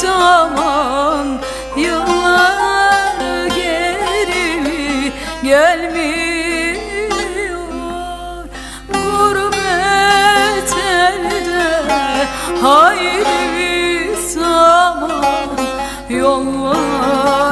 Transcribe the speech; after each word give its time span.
zaman. 0.00 1.40
Yıllar 1.76 3.46
geri 3.46 5.12
gelmiyor. 5.44 6.39
Haydi 12.62 13.24
bir 13.56 14.16
zaman 14.16 15.48
yollar. 16.08 17.49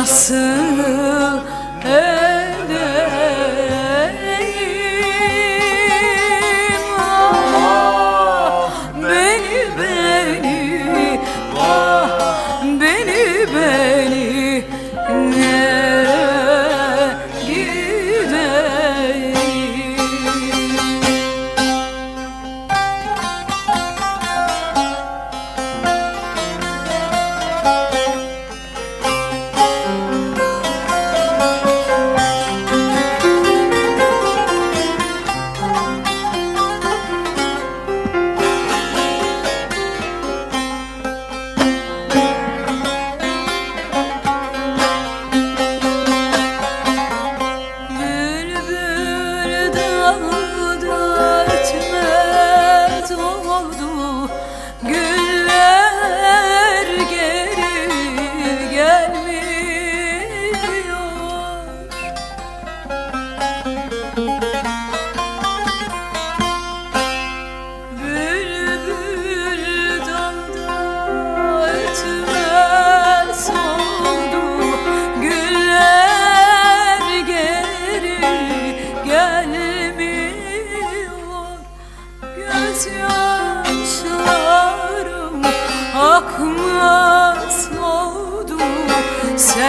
Nasıl? 0.00 0.34
Edeyim 1.84 2.19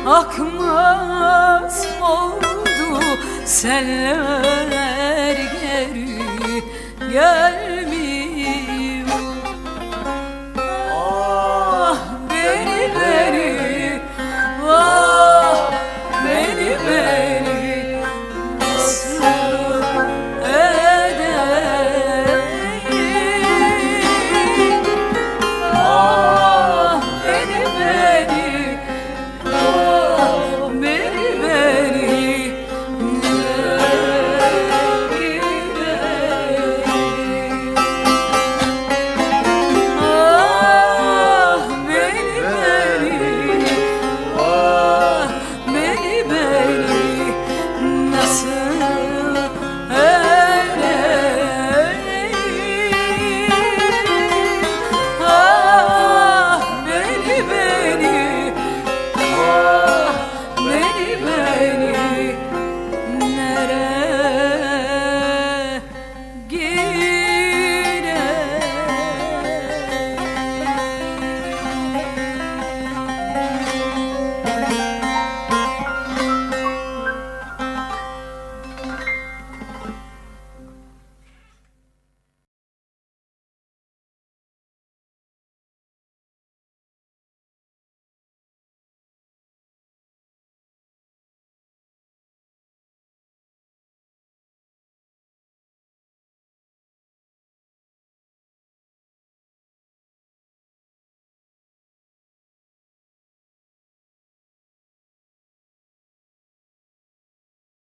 akmaz 0.06 1.86
oldu 2.00 3.00
Seller 3.44 4.73